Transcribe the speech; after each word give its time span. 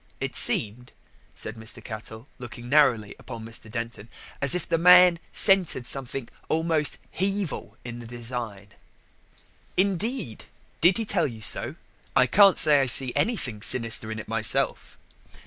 It 0.19 0.35
seemed," 0.35 0.93
said 1.35 1.55
Mr. 1.57 1.83
Cattell, 1.83 2.27
looking 2.39 2.67
narrowly 2.67 3.15
upon 3.19 3.45
Mr. 3.45 3.69
Denton, 3.71 4.09
"as 4.41 4.55
if 4.55 4.67
the 4.67 4.79
man 4.79 5.19
scented 5.31 5.85
something 5.85 6.27
almost 6.49 6.97
Hevil 7.11 7.77
in 7.83 7.99
the 7.99 8.07
design." 8.07 8.69
"Indeed? 9.77 10.45
did 10.81 10.97
he 10.97 11.05
tell 11.05 11.27
you 11.27 11.39
so? 11.41 11.75
I 12.15 12.25
can't 12.25 12.57
say 12.57 12.79
I 12.81 12.87
see 12.87 13.13
anything 13.15 13.61
sinister 13.61 14.11
in 14.11 14.17
it 14.17 14.27
myself." 14.27 14.97